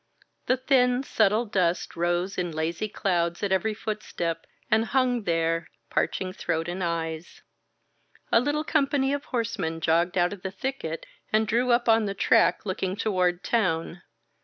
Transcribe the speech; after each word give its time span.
The 0.47 0.57
thin, 0.57 1.03
subtle 1.03 1.45
dust 1.45 1.95
rose 1.95 2.35
in 2.35 2.51
lazy 2.51 2.89
clouds 2.89 3.43
at 3.43 3.51
every 3.51 3.75
footstep, 3.75 4.47
and 4.71 4.85
himg 4.87 5.25
there, 5.25 5.69
parching 5.91 6.33
throat 6.33 6.67
and 6.67 6.83
eyes. 6.83 7.43
A 8.31 8.39
little 8.41 8.63
company 8.63 9.13
of 9.13 9.25
horsemen 9.25 9.79
jogged 9.79 10.17
out 10.17 10.33
of 10.33 10.41
the 10.41 10.49
thicket 10.49 11.05
and 11.31 11.47
drew 11.47 11.69
up 11.69 11.87
on 11.87 12.05
the 12.05 12.15
track, 12.15 12.65
looking 12.65 12.95
toward 12.95 13.43
town. 13.43 14.01